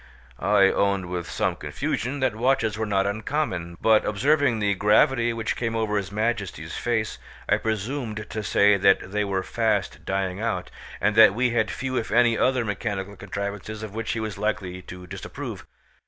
I 0.39 0.63
owned 0.71 1.05
with 1.11 1.29
some 1.29 1.55
confusion 1.55 2.21
that 2.21 2.33
watches 2.35 2.75
were 2.75 2.87
not 2.87 3.05
uncommon; 3.05 3.77
but 3.79 4.03
observing 4.03 4.57
the 4.57 4.73
gravity 4.73 5.31
which 5.31 5.55
came 5.55 5.75
over 5.75 5.95
his 5.95 6.11
Majesty's 6.11 6.75
face 6.75 7.19
I 7.47 7.57
presumed 7.57 8.25
to 8.27 8.41
say 8.41 8.77
that 8.77 9.11
they 9.11 9.23
were 9.23 9.43
fast 9.43 10.03
dying 10.03 10.39
out, 10.41 10.71
and 10.99 11.15
that 11.17 11.35
we 11.35 11.51
had 11.51 11.69
few 11.69 11.97
if 11.97 12.09
any 12.11 12.35
other 12.35 12.65
mechanical 12.65 13.15
contrivances 13.15 13.83
of 13.83 13.93
which 13.93 14.13
he 14.13 14.19
was 14.19 14.39
likely 14.39 14.81
to 14.81 15.05
disapprove. 15.05 15.67